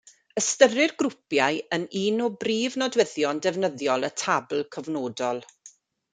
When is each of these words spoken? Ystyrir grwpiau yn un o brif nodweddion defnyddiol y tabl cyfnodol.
Ystyrir 0.41 0.93
grwpiau 1.01 1.59
yn 1.77 1.85
un 2.05 2.17
o 2.29 2.31
brif 2.45 2.79
nodweddion 2.83 3.43
defnyddiol 3.47 4.09
y 4.09 4.11
tabl 4.25 4.67
cyfnodol. 4.79 5.45